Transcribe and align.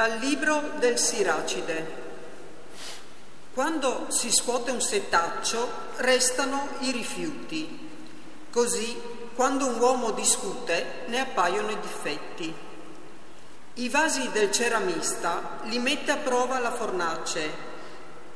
Dal 0.00 0.16
libro 0.16 0.62
del 0.78 0.98
Siracide. 0.98 1.86
Quando 3.52 4.06
si 4.08 4.32
scuote 4.32 4.70
un 4.70 4.80
setaccio 4.80 5.68
restano 5.96 6.68
i 6.78 6.90
rifiuti. 6.90 7.90
Così, 8.50 8.98
quando 9.34 9.66
un 9.66 9.78
uomo 9.78 10.12
discute, 10.12 11.02
ne 11.08 11.20
appaiono 11.20 11.70
i 11.70 11.80
difetti. 11.80 12.54
I 13.74 13.88
vasi 13.90 14.30
del 14.30 14.50
ceramista 14.50 15.58
li 15.64 15.78
mette 15.78 16.12
a 16.12 16.16
prova 16.16 16.58
la 16.60 16.72
fornace. 16.72 17.50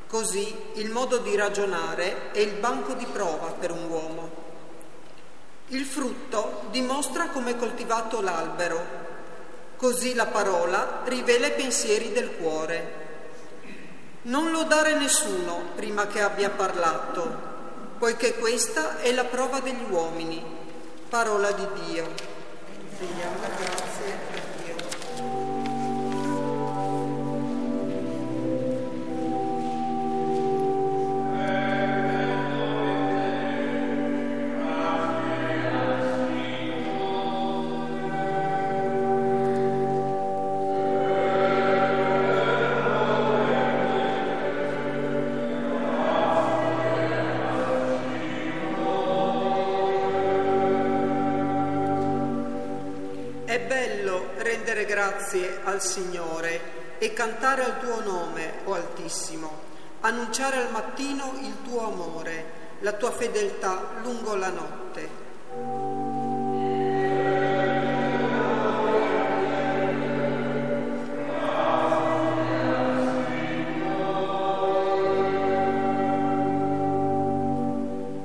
Così 0.05 0.55
il 0.73 0.91
modo 0.91 1.17
di 1.17 1.35
ragionare 1.35 2.29
è 2.31 2.41
il 2.41 2.59
banco 2.59 2.93
di 2.93 3.07
prova 3.07 3.47
per 3.53 3.71
un 3.71 3.89
uomo. 3.89 4.29
Il 5.69 5.83
frutto 5.83 6.65
dimostra 6.69 7.29
come 7.29 7.53
è 7.53 7.55
coltivato 7.55 8.21
l'albero 8.21 9.04
Così 9.77 10.13
la 10.13 10.27
parola 10.27 11.01
rivela 11.05 11.47
i 11.47 11.51
pensieri 11.51 12.11
del 12.11 12.37
cuore. 12.37 13.03
Non 14.23 14.51
lodare 14.51 14.97
nessuno 14.97 15.71
prima 15.75 16.07
che 16.07 16.21
abbia 16.21 16.49
parlato, 16.49 17.53
poiché 17.99 18.35
questa 18.35 18.99
è 18.99 19.11
la 19.11 19.25
prova 19.25 19.59
degli 19.59 19.85
uomini. 19.89 20.43
Parola 21.09 21.51
di 21.51 21.67
Dio. 21.85 22.07
Vediamo 22.97 23.35
grazie. 23.39 24.34
Grazie 54.83 55.61
al 55.63 55.81
Signore 55.81 56.97
e 56.97 57.13
cantare 57.13 57.63
al 57.63 57.79
tuo 57.79 58.01
nome, 58.01 58.55
o 58.65 58.73
Altissimo, 58.73 59.61
annunciare 60.01 60.57
al 60.57 60.71
mattino 60.71 61.35
il 61.39 61.61
tuo 61.63 61.85
amore, 61.85 62.63
la 62.79 62.91
tua 62.91 63.11
fedeltà 63.11 63.91
lungo 64.01 64.35
la 64.35 64.49
notte. 64.49 65.23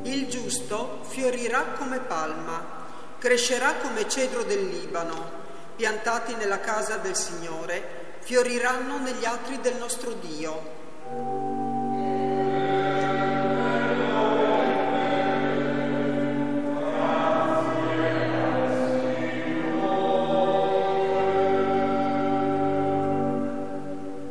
Il 0.03 0.27
giusto 0.29 1.01
fiorirà 1.03 1.63
come 1.79 2.01
palma, 2.01 2.79
crescerà 3.19 3.75
come 3.75 4.09
cedro 4.09 4.43
del 4.43 4.67
Libano 4.67 5.40
piantati 5.81 6.35
nella 6.35 6.61
casa 6.61 6.97
del 6.99 7.17
Signore, 7.17 8.19
fioriranno 8.19 8.99
negli 8.99 9.25
atri 9.25 9.63
del 9.63 9.77
nostro 9.77 10.13
Dio. 10.13 10.61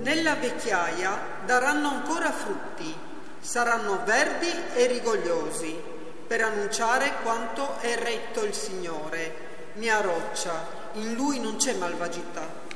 Nella 0.03 0.35
vecchiaia 0.35 1.19
daranno 1.47 1.87
ancora 1.87 2.31
frutti, 2.31 2.95
saranno 3.39 4.03
verdi 4.05 4.53
e 4.75 4.85
rigogliosi, 4.85 5.81
per 6.27 6.43
annunciare 6.43 7.13
quanto 7.23 7.79
è 7.79 7.95
retto 7.95 8.43
il 8.43 8.53
Signore, 8.53 9.47
mia 9.73 9.99
roccia, 10.01 10.78
in 10.93 11.13
lui 11.13 11.39
non 11.39 11.55
c'è 11.57 11.73
malvagità. 11.75 12.67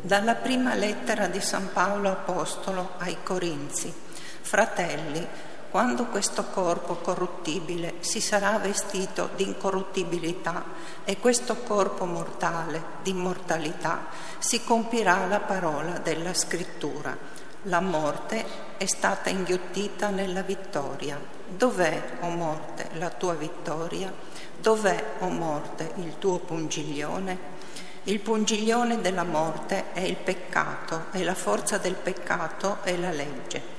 Dalla 0.00 0.34
prima 0.36 0.74
lettera 0.74 1.26
di 1.26 1.40
San 1.40 1.70
Paolo 1.72 2.10
Apostolo 2.10 2.92
ai 2.98 3.18
Corinzi. 3.22 3.92
Fratelli, 4.40 5.26
quando 5.70 6.06
questo 6.06 6.44
corpo 6.44 6.94
corruttibile 6.96 7.96
si 8.00 8.20
sarà 8.20 8.58
vestito 8.58 9.30
di 9.36 9.44
incorruttibilità 9.44 10.64
e 11.04 11.18
questo 11.18 11.56
corpo 11.56 12.06
mortale 12.06 12.82
di 13.02 13.10
immortalità, 13.10 14.06
si 14.38 14.64
compirà 14.64 15.26
la 15.26 15.40
parola 15.40 15.98
della 15.98 16.32
scrittura. 16.32 17.16
La 17.62 17.80
morte 17.80 18.44
è 18.78 18.86
stata 18.86 19.28
inghiottita 19.28 20.08
nella 20.08 20.42
vittoria. 20.42 21.20
Dov'è, 21.48 22.18
o 22.20 22.26
oh 22.26 22.30
morte, 22.30 22.88
la 22.94 23.10
tua 23.10 23.34
vittoria? 23.34 24.12
Dov'è, 24.58 25.16
o 25.18 25.26
oh 25.26 25.30
morte, 25.30 25.92
il 25.96 26.18
tuo 26.18 26.38
pungiglione? 26.38 27.56
Il 28.04 28.20
pungiglione 28.20 29.00
della 29.02 29.24
morte 29.24 29.92
è 29.92 30.00
il 30.00 30.16
peccato 30.16 31.06
e 31.12 31.22
la 31.24 31.34
forza 31.34 31.76
del 31.76 31.94
peccato 31.94 32.78
è 32.82 32.96
la 32.96 33.10
legge. 33.10 33.77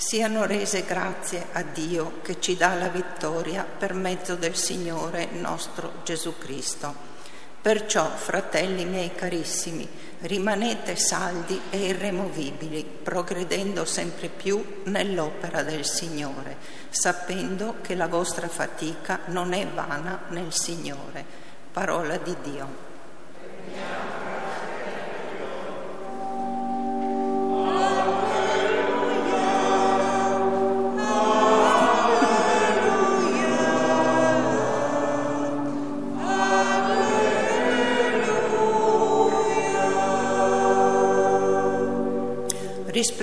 Siano 0.00 0.46
rese 0.46 0.86
grazie 0.86 1.48
a 1.52 1.60
Dio 1.62 2.22
che 2.22 2.40
ci 2.40 2.56
dà 2.56 2.72
la 2.72 2.88
vittoria 2.88 3.64
per 3.64 3.92
mezzo 3.92 4.34
del 4.34 4.56
Signore 4.56 5.28
nostro 5.32 6.00
Gesù 6.04 6.38
Cristo. 6.38 6.94
Perciò, 7.60 8.08
fratelli 8.08 8.86
miei 8.86 9.14
carissimi, 9.14 9.86
rimanete 10.20 10.96
saldi 10.96 11.60
e 11.68 11.88
irremovibili, 11.88 12.82
progredendo 12.82 13.84
sempre 13.84 14.28
più 14.28 14.80
nell'opera 14.84 15.62
del 15.62 15.84
Signore, 15.84 16.56
sapendo 16.88 17.76
che 17.82 17.94
la 17.94 18.08
vostra 18.08 18.48
fatica 18.48 19.20
non 19.26 19.52
è 19.52 19.66
vana 19.66 20.22
nel 20.28 20.54
Signore. 20.54 21.22
Parola 21.70 22.16
di 22.16 22.34
Dio. 22.42 22.88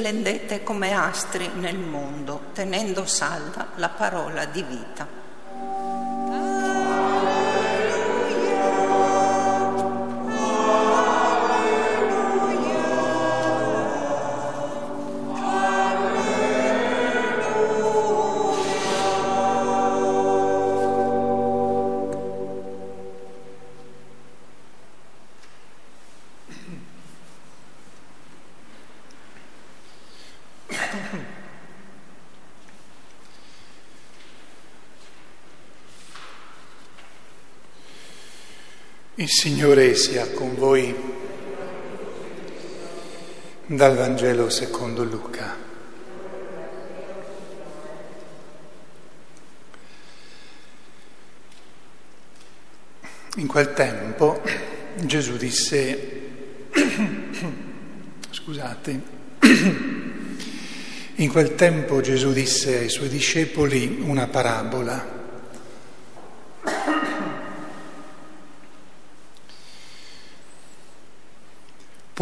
Risplendete 0.07 0.63
come 0.63 0.93
astri 0.93 1.49
nel 1.55 1.77
mondo, 1.77 2.43
tenendo 2.53 3.05
salda 3.05 3.71
la 3.75 3.89
parola 3.89 4.45
di 4.45 4.63
vita. 4.63 5.26
Il 39.27 39.33
Signore 39.33 39.93
sia 39.95 40.25
con 40.31 40.55
voi 40.55 40.95
dal 43.65 43.97
Vangelo 43.97 44.49
secondo 44.49 45.03
Luca. 45.03 45.53
In 53.35 53.47
quel 53.47 53.73
tempo 53.73 54.41
Gesù 54.95 55.35
disse, 55.35 56.21
scusate, 58.29 59.01
in 61.15 61.29
quel 61.29 61.55
tempo 61.55 61.99
Gesù 61.99 62.31
disse 62.31 62.77
ai 62.77 62.89
suoi 62.89 63.09
discepoli 63.09 63.97
una 63.99 64.27
parabola 64.27 65.26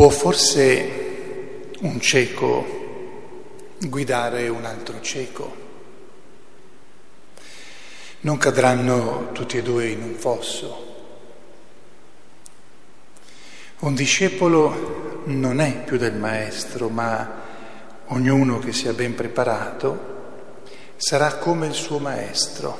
Può 0.05 0.13
forse 0.13 1.71
un 1.79 1.99
cieco 1.99 2.63
guidare 3.79 4.47
un 4.49 4.63
altro 4.63 5.01
cieco. 5.01 5.55
Non 8.19 8.37
cadranno 8.37 9.31
tutti 9.31 9.57
e 9.57 9.63
due 9.63 9.87
in 9.87 10.03
un 10.03 10.13
fosso. 10.13 10.95
Un 13.79 13.95
discepolo 13.95 15.23
non 15.25 15.59
è 15.59 15.83
più 15.83 15.97
del 15.97 16.13
maestro, 16.13 16.87
ma 16.89 17.41
ognuno 18.09 18.59
che 18.59 18.73
sia 18.73 18.93
ben 18.93 19.15
preparato 19.15 20.13
sarà 20.97 21.37
come 21.37 21.65
il 21.65 21.73
suo 21.73 21.97
maestro. 21.97 22.77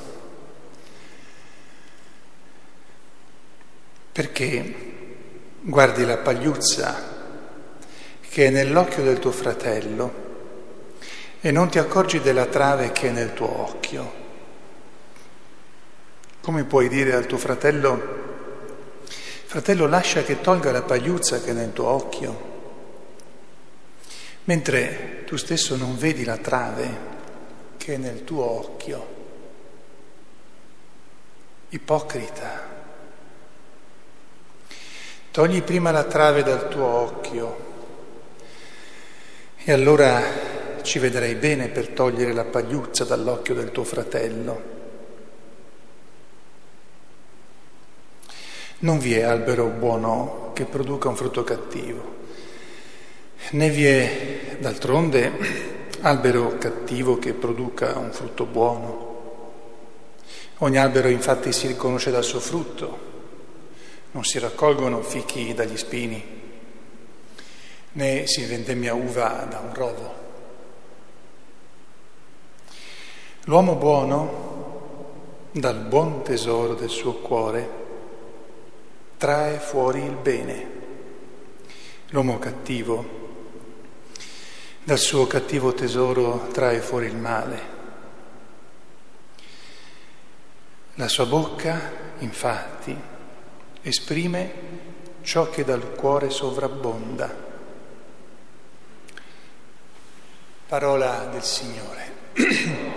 Perché 4.11 4.75
guardi 5.61 6.05
la 6.05 6.17
pagliuzza 6.17 7.13
che 8.35 8.47
è 8.47 8.49
nell'occhio 8.49 9.01
del 9.01 9.19
tuo 9.19 9.31
fratello 9.31 10.13
e 11.39 11.51
non 11.51 11.69
ti 11.69 11.79
accorgi 11.79 12.19
della 12.19 12.47
trave 12.47 12.91
che 12.91 13.07
è 13.07 13.11
nel 13.11 13.33
tuo 13.33 13.61
occhio. 13.61 14.11
Come 16.41 16.65
puoi 16.65 16.89
dire 16.89 17.13
al 17.13 17.27
tuo 17.27 17.37
fratello, 17.37 19.03
fratello 19.45 19.87
lascia 19.87 20.23
che 20.23 20.41
tolga 20.41 20.73
la 20.73 20.81
pagliuzza 20.81 21.39
che 21.39 21.51
è 21.51 21.53
nel 21.53 21.71
tuo 21.71 21.87
occhio, 21.87 22.39
mentre 24.43 25.23
tu 25.25 25.37
stesso 25.37 25.77
non 25.77 25.97
vedi 25.97 26.25
la 26.25 26.35
trave 26.35 26.97
che 27.77 27.93
è 27.93 27.97
nel 27.97 28.25
tuo 28.25 28.43
occhio. 28.43 29.07
Ipocrita. 31.69 32.67
Togli 35.31 35.61
prima 35.61 35.91
la 35.91 36.03
trave 36.03 36.43
dal 36.43 36.67
tuo 36.67 36.85
occhio 36.85 37.64
e 39.67 39.71
allora 39.71 40.21
ci 40.83 40.99
vedrai 40.99 41.33
bene 41.33 41.69
per 41.69 41.87
togliere 41.87 42.33
la 42.33 42.43
pagliuzza 42.43 43.03
dall'occhio 43.03 43.55
del 43.55 43.71
tuo 43.71 43.83
fratello. 43.83 44.73
Non 48.77 48.99
vi 48.99 49.15
è 49.15 49.23
albero 49.23 49.65
buono 49.65 50.51
che 50.53 50.65
produca 50.65 51.09
un 51.09 51.15
frutto 51.15 51.43
cattivo, 51.43 52.15
né 53.51 53.69
vi 53.71 53.85
è 53.87 54.57
d'altronde 54.59 55.31
albero 56.01 56.59
cattivo 56.59 57.17
che 57.17 57.33
produca 57.33 57.97
un 57.97 58.11
frutto 58.11 58.45
buono. 58.45 59.13
Ogni 60.59 60.77
albero 60.77 61.07
infatti 61.07 61.51
si 61.51 61.65
riconosce 61.65 62.11
dal 62.11 62.23
suo 62.23 62.39
frutto, 62.39 62.99
non 64.11 64.23
si 64.23 64.37
raccolgono 64.37 65.01
fichi 65.01 65.55
dagli 65.55 65.75
spini, 65.75 66.44
né 67.95 68.27
si 68.27 68.45
vendemmia 68.45 68.93
uva 68.93 69.45
da 69.49 69.59
un 69.59 69.73
rovo. 69.73 70.13
L'uomo 73.43 73.75
buono, 73.75 75.49
dal 75.51 75.79
buon 75.79 76.23
tesoro 76.23 76.73
del 76.73 76.89
suo 76.89 77.15
cuore, 77.15 77.69
trae 79.17 79.59
fuori 79.59 80.03
il 80.03 80.15
bene. 80.15 80.73
L'uomo 82.09 82.39
cattivo 82.39 83.23
dal 84.85 84.99
suo 84.99 85.25
cattivo 85.25 85.73
tesoro 85.73 86.49
trae 86.51 86.79
fuori 86.79 87.07
il 87.07 87.15
male. 87.15 87.59
La 90.93 91.07
sua 91.07 91.25
bocca, 91.25 91.91
infatti, 92.19 92.95
esprime 93.81 94.53
ciò 95.23 95.49
che 95.49 95.63
dal 95.63 95.95
cuore 95.95 96.29
sovrabbonda. 96.29 97.54
Parola 100.75 101.29
del 101.31 101.41
Signore. 101.41 102.11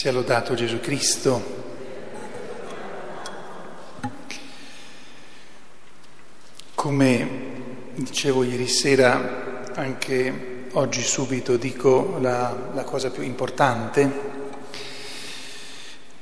Sia 0.00 0.12
lodato 0.12 0.54
Gesù 0.54 0.80
Cristo. 0.80 1.42
Come 6.74 7.28
dicevo 7.96 8.42
ieri 8.42 8.66
sera, 8.66 9.62
anche 9.74 10.68
oggi 10.72 11.02
subito 11.02 11.58
dico 11.58 12.16
la, 12.18 12.70
la 12.72 12.84
cosa 12.84 13.10
più 13.10 13.22
importante, 13.22 14.10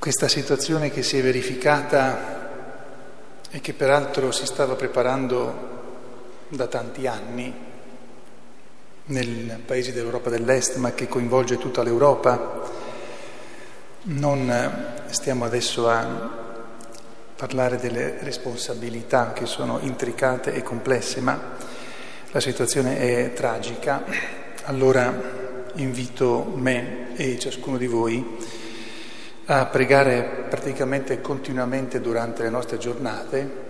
questa 0.01 0.27
situazione 0.27 0.91
che 0.91 1.05
si 1.05 1.17
è 1.17 1.23
verificata 1.23 2.51
e 3.49 3.61
che 3.61 3.75
peraltro 3.75 4.33
si 4.33 4.45
stava 4.45 4.75
preparando 4.75 6.47
da 6.49 6.67
tanti 6.67 7.07
anni 7.07 7.55
nei 9.05 9.57
paesi 9.65 9.93
dell'Europa 9.93 10.31
dell'Est, 10.31 10.79
ma 10.79 10.91
che 10.95 11.07
coinvolge 11.07 11.59
tutta 11.59 11.85
l'Europa, 11.85 12.87
non 14.03 14.51
eh, 14.51 15.13
stiamo 15.13 15.45
adesso 15.45 15.89
a 15.89 16.47
parlare 17.35 17.77
delle 17.77 18.19
responsabilità 18.21 19.33
che 19.33 19.47
sono 19.47 19.79
intricate 19.83 20.55
e 20.55 20.63
complesse, 20.63 21.21
ma 21.21 21.39
la 22.31 22.41
situazione 22.41 22.99
è 22.99 23.33
tragica. 23.33 24.05
Allora 24.65 25.37
invito 25.75 26.53
me 26.55 27.17
e 27.17 27.39
ciascuno 27.39 27.77
di 27.77 27.87
voi 27.87 28.37
a 29.47 29.67
pregare 29.67 30.47
praticamente 30.49 31.21
continuamente 31.21 32.01
durante 32.01 32.43
le 32.43 32.51
nostre 32.51 32.77
giornate, 32.77 33.67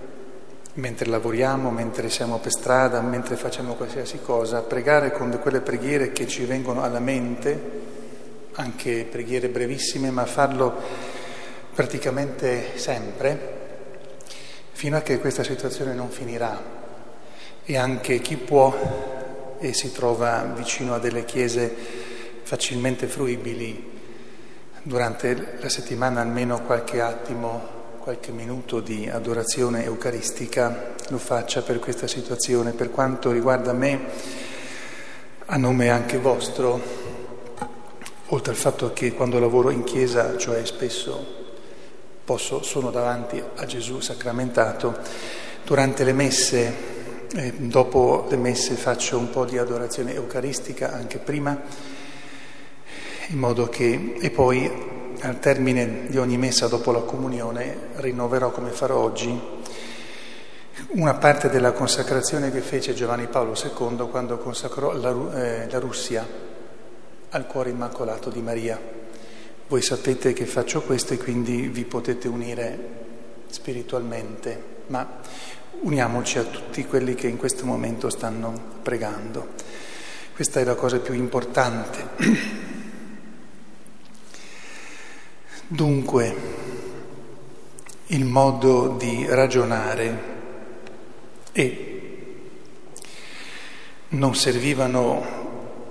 mentre 0.74 1.06
lavoriamo, 1.06 1.70
mentre 1.70 2.10
siamo 2.10 2.38
per 2.38 2.52
strada, 2.52 3.00
mentre 3.00 3.36
facciamo 3.36 3.74
qualsiasi 3.74 4.20
cosa, 4.20 4.58
a 4.58 4.62
pregare 4.62 5.12
con 5.12 5.38
quelle 5.40 5.60
preghiere 5.60 6.10
che 6.10 6.26
ci 6.26 6.44
vengono 6.44 6.82
alla 6.82 7.00
mente 7.00 7.96
anche 8.58 9.06
preghiere 9.08 9.48
brevissime, 9.48 10.10
ma 10.10 10.26
farlo 10.26 10.74
praticamente 11.72 12.76
sempre, 12.76 13.56
fino 14.72 14.96
a 14.96 15.00
che 15.00 15.20
questa 15.20 15.44
situazione 15.44 15.94
non 15.94 16.10
finirà. 16.10 16.76
E 17.64 17.76
anche 17.76 18.18
chi 18.20 18.36
può 18.36 19.56
e 19.60 19.72
si 19.72 19.92
trova 19.92 20.42
vicino 20.56 20.94
a 20.94 20.98
delle 20.98 21.24
chiese 21.24 21.72
facilmente 22.42 23.06
fruibili, 23.06 23.96
durante 24.82 25.58
la 25.60 25.68
settimana 25.68 26.20
almeno 26.20 26.62
qualche 26.62 27.00
attimo, 27.00 27.76
qualche 28.00 28.32
minuto 28.32 28.80
di 28.80 29.08
adorazione 29.08 29.84
eucaristica 29.84 30.94
lo 31.10 31.18
faccia 31.18 31.62
per 31.62 31.78
questa 31.78 32.08
situazione. 32.08 32.72
Per 32.72 32.90
quanto 32.90 33.30
riguarda 33.30 33.72
me, 33.72 34.00
a 35.46 35.56
nome 35.56 35.90
anche 35.90 36.18
vostro, 36.18 37.17
oltre 38.30 38.52
al 38.52 38.58
fatto 38.58 38.92
che 38.92 39.12
quando 39.12 39.38
lavoro 39.38 39.70
in 39.70 39.84
chiesa, 39.84 40.36
cioè 40.36 40.64
spesso 40.64 41.36
posso, 42.24 42.62
sono 42.62 42.90
davanti 42.90 43.42
a 43.56 43.64
Gesù 43.64 44.00
sacramentato, 44.00 44.98
durante 45.64 46.04
le 46.04 46.12
messe, 46.12 46.74
eh, 47.34 47.52
dopo 47.56 48.26
le 48.28 48.36
messe 48.36 48.74
faccio 48.74 49.16
un 49.16 49.30
po' 49.30 49.44
di 49.44 49.56
adorazione 49.56 50.14
eucaristica 50.14 50.92
anche 50.92 51.18
prima, 51.18 51.58
in 53.28 53.38
modo 53.38 53.68
che, 53.68 54.16
e 54.20 54.30
poi 54.30 54.96
al 55.20 55.38
termine 55.40 56.06
di 56.08 56.18
ogni 56.18 56.36
messa 56.36 56.68
dopo 56.68 56.92
la 56.92 57.00
comunione 57.00 57.88
rinnoverò 57.96 58.50
come 58.50 58.70
farò 58.70 58.98
oggi 58.98 59.56
una 60.90 61.14
parte 61.14 61.50
della 61.50 61.72
consacrazione 61.72 62.52
che 62.52 62.60
fece 62.60 62.94
Giovanni 62.94 63.26
Paolo 63.26 63.54
II 63.60 64.08
quando 64.10 64.38
consacrò 64.38 64.92
la, 64.92 65.10
eh, 65.34 65.68
la 65.68 65.78
Russia 65.80 66.47
al 67.30 67.46
cuore 67.46 67.70
immacolato 67.70 68.30
di 68.30 68.40
Maria. 68.40 68.80
Voi 69.68 69.82
sapete 69.82 70.32
che 70.32 70.46
faccio 70.46 70.82
questo 70.82 71.14
e 71.14 71.18
quindi 71.18 71.68
vi 71.68 71.84
potete 71.84 72.26
unire 72.28 72.78
spiritualmente, 73.48 74.62
ma 74.86 75.20
uniamoci 75.80 76.38
a 76.38 76.44
tutti 76.44 76.86
quelli 76.86 77.14
che 77.14 77.28
in 77.28 77.36
questo 77.36 77.66
momento 77.66 78.08
stanno 78.08 78.76
pregando. 78.82 79.48
Questa 80.34 80.60
è 80.60 80.64
la 80.64 80.74
cosa 80.74 80.98
più 81.00 81.14
importante. 81.14 82.06
Dunque, 85.66 86.34
il 88.06 88.24
modo 88.24 88.96
di 88.96 89.26
ragionare 89.28 90.36
è 91.52 91.86
Non 94.10 94.34
servivano 94.34 95.37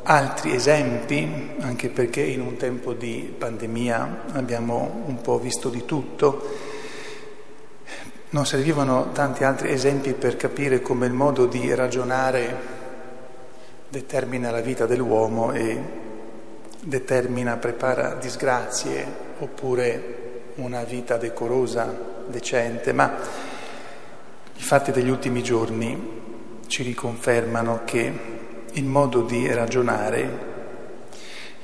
altri 0.10 0.54
esempi, 0.54 1.56
anche 1.60 1.90
perché 1.90 2.22
in 2.22 2.40
un 2.40 2.56
tempo 2.56 2.94
di 2.94 3.34
pandemia 3.38 4.24
abbiamo 4.34 5.04
un 5.06 5.20
po' 5.20 5.38
visto 5.38 5.68
di 5.68 5.84
tutto. 5.84 6.50
Non 8.30 8.46
servivano 8.46 9.12
tanti 9.12 9.44
altri 9.44 9.70
esempi 9.72 10.14
per 10.14 10.38
capire 10.38 10.82
come 10.82 11.08
il 11.08 11.14
modo 11.14 11.46
di 11.46 11.74
ragionare 11.76 12.76
determina 13.90 14.50
la 14.50 14.62
vita 14.62 14.86
dell'uomo 14.86 15.52
e 15.52 15.82
determina, 16.82 17.58
prepara 17.58 18.14
disgrazie 18.14 19.06
oppure 19.40 20.16
una 20.56 20.84
vita 20.84 21.18
decorosa, 21.18 21.94
decente, 22.28 22.94
ma 22.94 23.14
i 24.56 24.62
fatti 24.62 24.92
degli 24.92 25.10
ultimi 25.10 25.44
giorni 25.44 26.16
ci 26.68 26.84
riconfermano 26.84 27.82
che 27.84 28.37
il 28.78 28.86
modo 28.86 29.22
di 29.22 29.52
ragionare, 29.52 30.46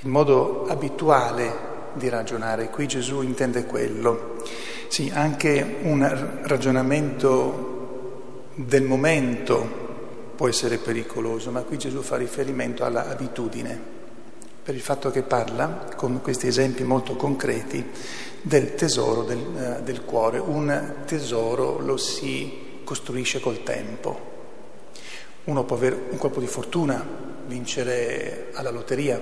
il 0.01 0.09
modo 0.09 0.65
abituale 0.67 1.71
di 1.93 2.09
ragionare. 2.09 2.69
Qui 2.69 2.87
Gesù 2.87 3.21
intende 3.21 3.65
quello. 3.65 4.41
Sì, 4.87 5.11
anche 5.13 5.77
un 5.83 6.41
ragionamento 6.43 8.49
del 8.55 8.83
momento 8.83 9.81
può 10.35 10.47
essere 10.47 10.77
pericoloso, 10.77 11.51
ma 11.51 11.61
qui 11.61 11.77
Gesù 11.77 12.01
fa 12.01 12.17
riferimento 12.17 12.83
alla 12.83 13.07
abitudine, 13.07 13.79
per 14.63 14.73
il 14.73 14.81
fatto 14.81 15.11
che 15.11 15.21
parla, 15.21 15.89
con 15.95 16.19
questi 16.21 16.47
esempi 16.47 16.83
molto 16.83 17.15
concreti, 17.15 17.85
del 18.41 18.73
tesoro 18.73 19.23
del, 19.23 19.37
uh, 19.37 19.83
del 19.83 20.03
cuore. 20.03 20.39
Un 20.39 20.95
tesoro 21.05 21.79
lo 21.79 21.97
si 21.97 22.81
costruisce 22.83 23.39
col 23.39 23.63
tempo. 23.63 24.31
Uno 25.45 25.63
può 25.65 25.75
avere 25.75 25.99
un 26.09 26.17
colpo 26.17 26.39
di 26.39 26.47
fortuna, 26.47 27.05
vincere 27.47 28.47
alla 28.53 28.71
lotteria, 28.71 29.21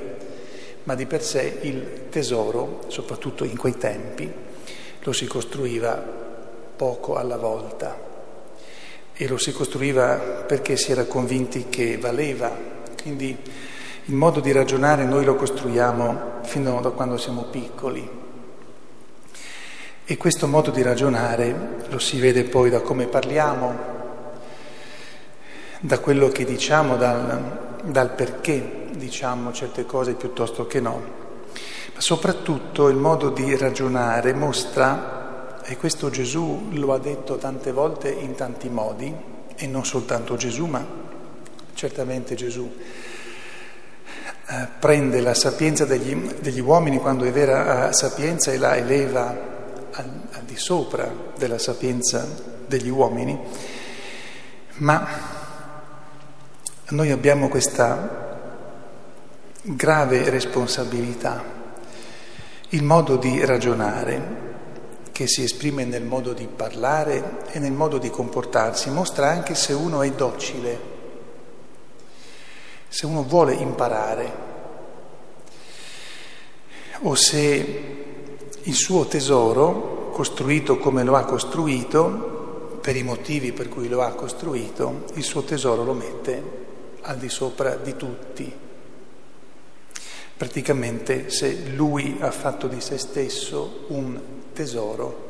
ma 0.83 0.95
di 0.95 1.05
per 1.05 1.23
sé 1.23 1.59
il 1.61 2.09
tesoro, 2.09 2.85
soprattutto 2.87 3.43
in 3.43 3.57
quei 3.57 3.77
tempi, 3.77 4.31
lo 5.03 5.13
si 5.13 5.25
costruiva 5.25 6.19
poco 6.75 7.15
alla 7.15 7.37
volta 7.37 8.09
e 9.13 9.27
lo 9.27 9.37
si 9.37 9.51
costruiva 9.51 10.15
perché 10.15 10.77
si 10.77 10.91
era 10.91 11.05
convinti 11.05 11.67
che 11.69 11.97
valeva. 11.97 12.55
Quindi 13.01 13.37
il 14.05 14.15
modo 14.15 14.39
di 14.39 14.51
ragionare 14.51 15.05
noi 15.05 15.23
lo 15.23 15.35
costruiamo 15.35 16.39
fino 16.43 16.81
da 16.81 16.89
quando 16.89 17.17
siamo 17.17 17.43
piccoli. 17.43 18.09
E 20.03 20.17
questo 20.17 20.47
modo 20.47 20.71
di 20.71 20.81
ragionare 20.81 21.77
lo 21.87 21.99
si 21.99 22.19
vede 22.19 22.43
poi 22.43 22.69
da 22.69 22.81
come 22.81 23.05
parliamo, 23.05 24.00
da 25.81 26.00
quello 26.00 26.29
che 26.29 26.45
diciamo, 26.45 26.95
dal, 26.95 27.81
dal 27.83 28.13
perché 28.13 28.88
diciamo 28.95 29.51
certe 29.51 29.85
cose 29.85 30.13
piuttosto 30.13 30.67
che 30.67 30.79
no. 30.79 31.19
Ma 31.93 32.00
soprattutto 32.00 32.88
il 32.88 32.95
modo 32.97 33.29
di 33.29 33.57
ragionare 33.57 34.33
mostra, 34.33 35.59
e 35.63 35.77
questo 35.77 36.09
Gesù 36.09 36.69
lo 36.73 36.93
ha 36.93 37.00
detto 37.00 37.38
tante 37.38 37.71
volte 37.71 38.09
in 38.09 38.35
tanti 38.35 38.69
modi, 38.69 39.13
e 39.55 39.67
non 39.67 39.83
soltanto 39.83 40.35
Gesù, 40.35 40.65
ma 40.65 40.85
certamente 41.73 42.35
Gesù 42.35 42.71
eh, 44.47 44.67
prende 44.79 45.19
la 45.19 45.33
sapienza 45.33 45.85
degli, 45.85 46.15
degli, 46.39 46.59
uomini 46.59 46.97
quando 46.97 47.25
è 47.25 47.31
vera 47.31 47.89
eh, 47.89 47.93
sapienza 47.93 48.51
e 48.51 48.57
la 48.57 48.75
eleva 48.75 49.29
al, 49.91 50.11
al 50.31 50.43
di 50.43 50.57
sopra 50.57 51.11
della 51.38 51.57
sapienza 51.57 52.27
degli 52.67 52.89
uomini, 52.89 53.39
ma 54.77 55.40
noi 56.91 57.12
abbiamo 57.12 57.48
questa 57.48 58.29
grave 59.62 60.29
responsabilità, 60.29 61.41
il 62.69 62.83
modo 62.83 63.15
di 63.15 63.45
ragionare 63.45 64.50
che 65.12 65.27
si 65.27 65.43
esprime 65.43 65.86
nel 65.86 66.03
modo 66.03 66.33
di 66.33 66.48
parlare 66.53 67.43
e 67.51 67.60
nel 67.60 67.71
modo 67.71 67.98
di 67.98 68.10
comportarsi, 68.10 68.89
mostra 68.89 69.29
anche 69.29 69.55
se 69.55 69.71
uno 69.71 70.01
è 70.01 70.12
docile, 70.12 70.79
se 72.89 73.05
uno 73.05 73.24
vuole 73.24 73.53
imparare 73.53 74.50
o 77.03 77.15
se 77.15 77.95
il 78.63 78.75
suo 78.75 79.05
tesoro, 79.05 80.10
costruito 80.12 80.77
come 80.77 81.03
lo 81.03 81.15
ha 81.15 81.24
costruito, 81.24 82.79
per 82.81 82.98
i 82.98 83.03
motivi 83.03 83.53
per 83.53 83.69
cui 83.69 83.88
lo 83.88 84.01
ha 84.01 84.12
costruito, 84.12 85.05
il 85.13 85.24
suo 85.24 85.43
tesoro 85.43 85.83
lo 85.83 85.93
mette 85.93 86.69
al 87.01 87.17
di 87.17 87.29
sopra 87.29 87.75
di 87.75 87.96
tutti. 87.96 88.53
Praticamente 90.38 91.29
se 91.29 91.67
lui 91.75 92.17
ha 92.20 92.31
fatto 92.31 92.67
di 92.67 92.81
se 92.81 92.98
stesso 92.98 93.86
un 93.88 94.20
tesoro 94.53 95.29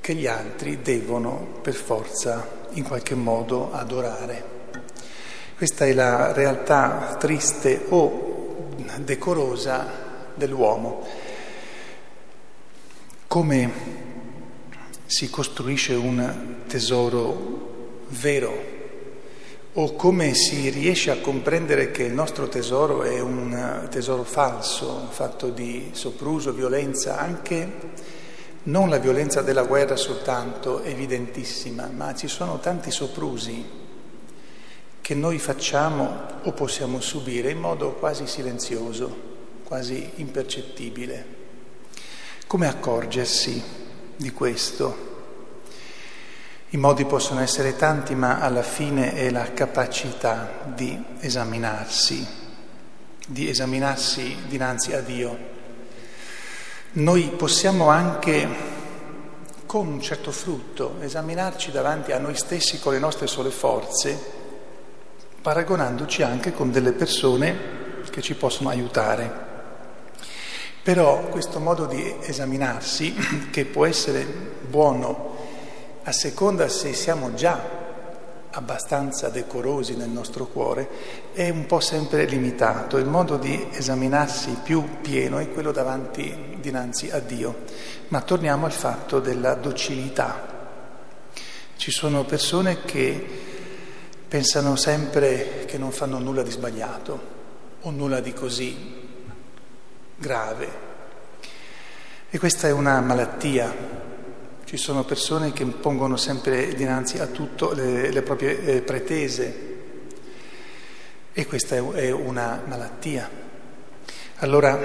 che 0.00 0.14
gli 0.14 0.26
altri 0.26 0.82
devono 0.82 1.58
per 1.62 1.74
forza 1.74 2.66
in 2.70 2.82
qualche 2.82 3.14
modo 3.14 3.72
adorare. 3.72 4.58
Questa 5.56 5.84
è 5.84 5.92
la 5.92 6.32
realtà 6.32 7.16
triste 7.18 7.84
o 7.90 8.68
decorosa 8.98 9.86
dell'uomo. 10.34 11.06
Come 13.26 13.72
si 15.06 15.28
costruisce 15.28 15.94
un 15.94 16.62
tesoro 16.66 18.04
vero 18.08 18.79
o 19.74 19.94
come 19.94 20.34
si 20.34 20.68
riesce 20.68 21.10
a 21.10 21.20
comprendere 21.20 21.92
che 21.92 22.02
il 22.02 22.12
nostro 22.12 22.48
tesoro 22.48 23.02
è 23.02 23.20
un 23.20 23.86
tesoro 23.88 24.24
falso, 24.24 25.06
fatto 25.10 25.50
di 25.50 25.90
sopruso, 25.92 26.52
violenza, 26.52 27.18
anche 27.18 28.08
non 28.64 28.88
la 28.88 28.98
violenza 28.98 29.42
della 29.42 29.62
guerra 29.62 29.96
soltanto, 29.96 30.82
evidentissima, 30.82 31.88
ma 31.94 32.14
ci 32.14 32.26
sono 32.26 32.58
tanti 32.58 32.90
soprusi 32.90 33.78
che 35.00 35.14
noi 35.14 35.38
facciamo 35.38 36.26
o 36.42 36.52
possiamo 36.52 37.00
subire 37.00 37.50
in 37.50 37.58
modo 37.58 37.92
quasi 37.92 38.26
silenzioso, 38.26 39.28
quasi 39.64 40.10
impercettibile. 40.16 41.38
Come 42.46 42.66
accorgersi 42.66 43.62
di 44.16 44.32
questo? 44.32 45.09
I 46.72 46.76
modi 46.76 47.04
possono 47.04 47.40
essere 47.40 47.74
tanti, 47.74 48.14
ma 48.14 48.38
alla 48.38 48.62
fine 48.62 49.14
è 49.14 49.30
la 49.30 49.52
capacità 49.52 50.60
di 50.72 51.04
esaminarsi, 51.18 52.24
di 53.26 53.48
esaminarsi 53.48 54.36
dinanzi 54.46 54.94
a 54.94 55.00
Dio. 55.00 55.36
Noi 56.92 57.22
possiamo 57.36 57.88
anche, 57.88 58.48
con 59.66 59.88
un 59.88 60.00
certo 60.00 60.30
frutto, 60.30 60.94
esaminarci 61.00 61.72
davanti 61.72 62.12
a 62.12 62.20
noi 62.20 62.36
stessi 62.36 62.78
con 62.78 62.92
le 62.92 63.00
nostre 63.00 63.26
sole 63.26 63.50
forze, 63.50 64.16
paragonandoci 65.42 66.22
anche 66.22 66.52
con 66.52 66.70
delle 66.70 66.92
persone 66.92 67.58
che 68.10 68.22
ci 68.22 68.36
possono 68.36 68.68
aiutare. 68.68 69.48
Però 70.84 71.18
questo 71.30 71.58
modo 71.58 71.86
di 71.86 72.14
esaminarsi, 72.20 73.12
che 73.50 73.64
può 73.64 73.86
essere 73.86 74.24
buono 74.24 75.29
a 76.02 76.12
seconda 76.12 76.68
se 76.68 76.92
siamo 76.94 77.34
già 77.34 77.78
abbastanza 78.52 79.28
decorosi 79.28 79.96
nel 79.96 80.08
nostro 80.08 80.46
cuore, 80.46 80.88
è 81.32 81.48
un 81.48 81.66
po' 81.66 81.80
sempre 81.80 82.24
limitato. 82.24 82.96
Il 82.96 83.06
modo 83.06 83.36
di 83.36 83.68
esaminarsi 83.72 84.56
più 84.62 85.00
pieno 85.00 85.38
è 85.38 85.50
quello 85.50 85.72
davanti, 85.72 86.56
dinanzi 86.58 87.10
a 87.10 87.20
Dio. 87.20 87.64
Ma 88.08 88.22
torniamo 88.22 88.66
al 88.66 88.72
fatto 88.72 89.20
della 89.20 89.54
docilità. 89.54 90.58
Ci 91.76 91.90
sono 91.90 92.24
persone 92.24 92.82
che 92.84 93.48
pensano 94.26 94.76
sempre 94.76 95.64
che 95.66 95.78
non 95.78 95.92
fanno 95.92 96.18
nulla 96.18 96.42
di 96.42 96.50
sbagliato 96.50 97.38
o 97.82 97.90
nulla 97.90 98.20
di 98.20 98.32
così 98.32 98.98
grave. 100.16 100.88
E 102.28 102.38
questa 102.38 102.68
è 102.68 102.72
una 102.72 103.00
malattia 103.00 103.99
ci 104.70 104.76
sono 104.76 105.02
persone 105.02 105.52
che 105.52 105.64
pongono 105.64 106.16
sempre 106.16 106.72
dinanzi 106.76 107.18
a 107.18 107.26
tutto 107.26 107.72
le, 107.72 108.12
le 108.12 108.22
proprie 108.22 108.62
eh, 108.62 108.80
pretese 108.82 109.68
e 111.32 111.44
questa 111.44 111.74
è, 111.74 111.82
è 111.82 112.12
una 112.12 112.62
malattia. 112.64 113.28
Allora 114.36 114.78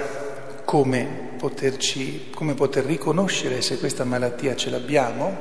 come, 0.64 1.34
poterci, 1.38 2.30
come 2.34 2.54
poter 2.54 2.84
riconoscere 2.84 3.62
se 3.62 3.78
questa 3.78 4.02
malattia 4.02 4.56
ce 4.56 4.70
l'abbiamo 4.70 5.36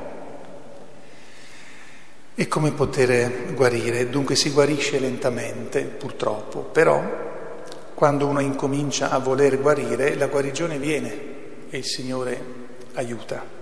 e 2.36 2.48
come 2.48 2.70
poter 2.70 3.52
guarire? 3.56 4.12
Dunque 4.12 4.36
si 4.36 4.52
guarisce 4.52 5.00
lentamente, 5.00 5.86
purtroppo, 5.86 6.60
però 6.60 7.02
quando 7.96 8.28
uno 8.28 8.42
incomincia 8.42 9.10
a 9.10 9.18
voler 9.18 9.60
guarire, 9.60 10.14
la 10.14 10.28
guarigione 10.28 10.78
viene 10.78 11.20
e 11.72 11.80
il 11.80 11.86
Signore 11.86 12.44
aiuta 12.94 13.56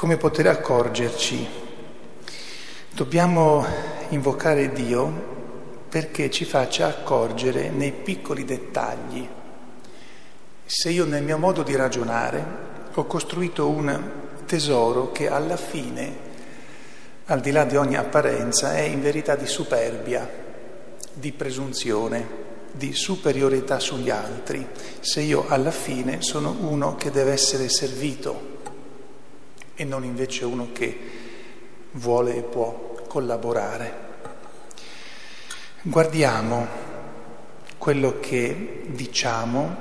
come 0.00 0.16
poter 0.16 0.46
accorgerci. 0.46 1.46
Dobbiamo 2.90 3.62
invocare 4.08 4.72
Dio 4.72 5.84
perché 5.90 6.30
ci 6.30 6.46
faccia 6.46 6.86
accorgere 6.86 7.68
nei 7.68 7.92
piccoli 7.92 8.46
dettagli. 8.46 9.28
Se 10.64 10.88
io 10.88 11.04
nel 11.04 11.22
mio 11.22 11.36
modo 11.36 11.62
di 11.62 11.76
ragionare 11.76 12.42
ho 12.94 13.04
costruito 13.04 13.68
un 13.68 14.10
tesoro 14.46 15.12
che 15.12 15.28
alla 15.28 15.58
fine, 15.58 16.16
al 17.26 17.40
di 17.40 17.50
là 17.50 17.64
di 17.64 17.76
ogni 17.76 17.96
apparenza, 17.96 18.74
è 18.74 18.80
in 18.80 19.02
verità 19.02 19.36
di 19.36 19.46
superbia, 19.46 20.26
di 21.12 21.30
presunzione, 21.32 22.26
di 22.72 22.94
superiorità 22.94 23.78
sugli 23.78 24.08
altri, 24.08 24.66
se 25.00 25.20
io 25.20 25.44
alla 25.46 25.70
fine 25.70 26.22
sono 26.22 26.56
uno 26.58 26.96
che 26.96 27.10
deve 27.10 27.32
essere 27.32 27.68
servito 27.68 28.59
e 29.80 29.84
non 29.84 30.04
invece 30.04 30.44
uno 30.44 30.68
che 30.74 30.98
vuole 31.92 32.36
e 32.36 32.42
può 32.42 32.96
collaborare. 33.08 34.08
Guardiamo 35.80 36.66
quello 37.78 38.20
che 38.20 38.82
diciamo, 38.88 39.74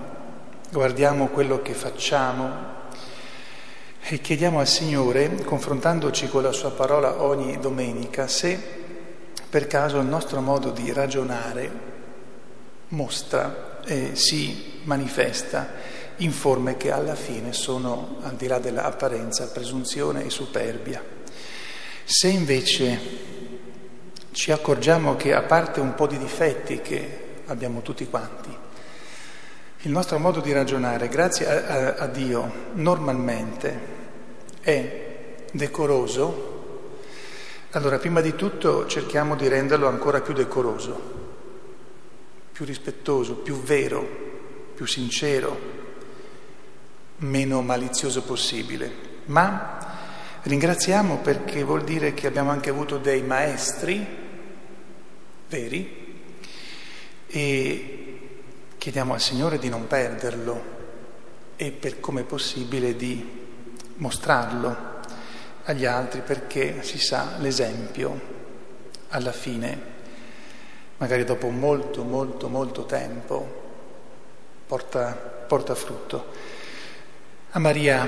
guardiamo 0.72 1.28
quello 1.28 1.62
che 1.62 1.74
facciamo 1.74 2.50
e 4.00 4.22
chiediamo 4.22 4.62
al 4.62 4.68
Signore, 4.70 5.44
confrontandoci 5.44 6.30
con 6.30 6.44
la 6.44 6.54
Sua 6.54 6.72
parola 6.72 7.22
ogni 7.22 7.60
domenica, 7.60 8.26
se 8.30 8.58
per 9.50 9.68
caso 9.68 10.00
il 10.00 10.08
nostro 10.08 10.40
modo 10.40 10.70
di 10.70 10.94
ragionare 10.94 11.70
mostra 12.88 13.82
e 13.84 14.16
si 14.16 14.80
manifesta 14.84 15.99
in 16.20 16.32
forme 16.32 16.78
che 16.78 16.92
alla 16.92 17.16
fine 17.16 17.54
sono, 17.54 18.18
al 18.22 18.36
di 18.36 18.48
là 18.48 18.60
dell'apparenza, 18.60 19.48
presunzione 19.48 20.26
e 20.26 20.30
superbia. 20.30 21.04
Se 22.04 22.28
invece 22.28 23.00
ci 24.32 24.52
accorgiamo 24.52 25.16
che 25.16 25.34
a 25.34 25.44
parte 25.44 25.80
un 25.80 25.96
po' 25.96 26.08
di 26.08 26.18
difetti 26.18 26.82
che 26.82 27.42
abbiamo 27.46 27.82
tutti 27.82 28.08
quanti, 28.08 28.50
il 29.84 29.92
nostro 29.92 30.20
modo 30.20 30.42
di 30.42 30.52
ragionare, 30.52 31.08
grazie 31.08 31.48
a, 31.48 31.68
a, 31.68 31.94
a 32.04 32.08
Dio, 32.08 32.52
normalmente 32.74 33.80
è 34.60 35.36
decoroso, 35.52 36.48
allora 37.72 37.98
prima 37.98 38.20
di 38.20 38.36
tutto 38.36 38.88
cerchiamo 38.88 39.36
di 39.36 39.48
renderlo 39.48 39.88
ancora 39.88 40.20
più 40.20 40.34
decoroso, 40.34 41.18
più 42.52 42.66
rispettoso, 42.66 43.36
più 43.36 43.62
vero, 43.62 44.06
più 44.76 44.86
sincero, 44.86 45.88
meno 47.20 47.62
malizioso 47.62 48.24
possibile. 48.24 49.08
Ma 49.26 49.78
ringraziamo 50.44 51.18
perché 51.18 51.64
vuol 51.64 51.84
dire 51.84 52.14
che 52.14 52.28
abbiamo 52.28 52.52
anche 52.52 52.70
avuto 52.70 52.98
dei 52.98 53.22
maestri 53.22 54.06
veri 55.48 55.98
e 57.28 58.30
chiediamo 58.78 59.14
al 59.14 59.22
Signore 59.22 59.60
di 59.60 59.70
non 59.70 59.88
perderlo 59.88 60.78
e 61.56 61.72
per 61.72 62.00
come 62.00 62.24
possibile 62.24 62.96
di 62.96 63.38
mostrarlo 63.96 64.88
agli 65.64 65.86
altri 65.86 66.22
perché 66.22 66.82
si 66.84 66.98
sa 66.98 67.36
l'esempio 67.40 68.38
alla 69.10 69.32
fine, 69.32 69.82
magari 70.98 71.24
dopo 71.24 71.50
molto, 71.50 72.04
molto, 72.04 72.48
molto 72.48 72.86
tempo, 72.86 73.68
porta, 74.66 75.14
porta 75.48 75.76
frutto. 75.76 76.26
A 77.52 77.58
Maria 77.58 78.08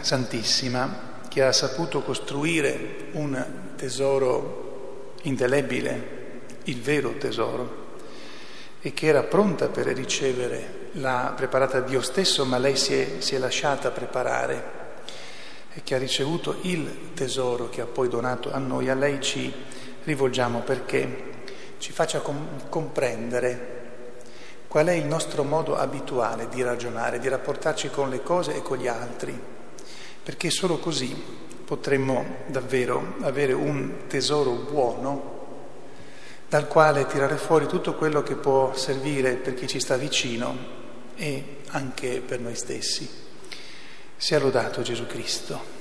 Santissima 0.00 1.18
che 1.28 1.42
ha 1.42 1.50
saputo 1.50 2.02
costruire 2.02 3.08
un 3.14 3.44
tesoro 3.74 5.14
indelebile 5.22 6.42
il 6.66 6.80
vero 6.80 7.14
tesoro 7.18 7.84
e 8.80 8.94
che 8.94 9.06
era 9.06 9.24
pronta 9.24 9.66
per 9.66 9.86
ricevere, 9.86 10.90
l'ha 10.92 11.32
preparata 11.34 11.80
Dio 11.80 12.00
stesso, 12.00 12.44
ma 12.44 12.58
lei 12.58 12.76
si 12.76 12.94
è, 12.94 13.14
si 13.18 13.34
è 13.34 13.38
lasciata 13.38 13.90
preparare 13.90 14.62
e 15.72 15.80
che 15.82 15.96
ha 15.96 15.98
ricevuto 15.98 16.58
il 16.60 17.12
tesoro 17.12 17.68
che 17.68 17.80
ha 17.80 17.86
poi 17.86 18.08
donato 18.08 18.52
a 18.52 18.58
noi, 18.58 18.88
a 18.88 18.94
lei 18.94 19.20
ci 19.20 19.52
rivolgiamo 20.04 20.60
perché 20.60 21.32
ci 21.78 21.90
faccia 21.90 22.20
com- 22.20 22.68
comprendere 22.68 23.75
qual 24.76 24.88
è 24.88 24.92
il 24.92 25.06
nostro 25.06 25.42
modo 25.42 25.74
abituale 25.74 26.50
di 26.50 26.62
ragionare, 26.62 27.18
di 27.18 27.28
rapportarci 27.28 27.88
con 27.88 28.10
le 28.10 28.22
cose 28.22 28.56
e 28.56 28.60
con 28.60 28.76
gli 28.76 28.88
altri, 28.88 29.34
perché 30.22 30.50
solo 30.50 30.76
così 30.76 31.16
potremmo 31.64 32.44
davvero 32.48 33.14
avere 33.22 33.54
un 33.54 34.06
tesoro 34.06 34.50
buono 34.50 35.46
dal 36.46 36.68
quale 36.68 37.06
tirare 37.06 37.38
fuori 37.38 37.66
tutto 37.66 37.94
quello 37.94 38.22
che 38.22 38.34
può 38.34 38.74
servire 38.74 39.36
per 39.36 39.54
chi 39.54 39.66
ci 39.66 39.80
sta 39.80 39.96
vicino 39.96 40.54
e 41.14 41.60
anche 41.68 42.20
per 42.20 42.40
noi 42.40 42.54
stessi. 42.54 43.08
Sia 44.14 44.38
lodato 44.38 44.82
Gesù 44.82 45.06
Cristo. 45.06 45.75